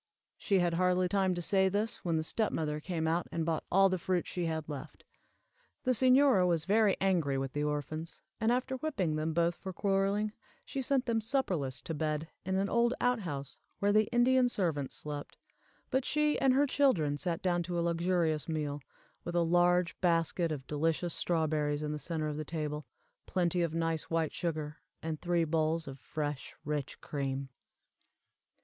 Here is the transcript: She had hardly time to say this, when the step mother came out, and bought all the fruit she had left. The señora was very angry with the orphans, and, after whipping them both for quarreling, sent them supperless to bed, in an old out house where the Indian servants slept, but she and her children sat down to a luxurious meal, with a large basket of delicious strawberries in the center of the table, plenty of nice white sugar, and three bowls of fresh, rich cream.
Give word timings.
She 0.35 0.57
had 0.57 0.73
hardly 0.73 1.07
time 1.07 1.35
to 1.35 1.43
say 1.43 1.69
this, 1.69 1.97
when 1.97 2.17
the 2.17 2.23
step 2.23 2.51
mother 2.51 2.79
came 2.79 3.07
out, 3.07 3.27
and 3.31 3.45
bought 3.45 3.65
all 3.71 3.87
the 3.87 3.99
fruit 3.99 4.25
she 4.25 4.47
had 4.47 4.67
left. 4.67 5.03
The 5.83 5.91
señora 5.91 6.47
was 6.47 6.65
very 6.65 6.97
angry 6.99 7.37
with 7.37 7.53
the 7.53 7.63
orphans, 7.63 8.19
and, 8.39 8.51
after 8.51 8.77
whipping 8.77 9.15
them 9.15 9.31
both 9.35 9.53
for 9.57 9.71
quarreling, 9.71 10.31
sent 10.65 11.05
them 11.05 11.21
supperless 11.21 11.83
to 11.83 11.93
bed, 11.93 12.27
in 12.43 12.55
an 12.55 12.67
old 12.67 12.95
out 12.99 13.19
house 13.19 13.59
where 13.77 13.91
the 13.93 14.07
Indian 14.11 14.49
servants 14.49 14.95
slept, 14.95 15.37
but 15.91 16.03
she 16.03 16.39
and 16.41 16.51
her 16.55 16.65
children 16.65 17.15
sat 17.19 17.43
down 17.43 17.61
to 17.61 17.77
a 17.77 17.81
luxurious 17.81 18.49
meal, 18.49 18.81
with 19.23 19.35
a 19.35 19.43
large 19.43 19.95
basket 20.01 20.51
of 20.51 20.65
delicious 20.65 21.13
strawberries 21.13 21.83
in 21.83 21.91
the 21.91 21.99
center 21.99 22.27
of 22.27 22.37
the 22.37 22.43
table, 22.43 22.87
plenty 23.27 23.61
of 23.61 23.75
nice 23.75 24.09
white 24.09 24.33
sugar, 24.33 24.77
and 25.03 25.21
three 25.21 25.43
bowls 25.43 25.87
of 25.87 25.99
fresh, 25.99 26.55
rich 26.65 26.99
cream. 27.01 27.49